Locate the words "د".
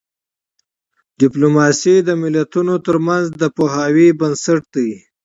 2.07-2.09, 3.41-3.43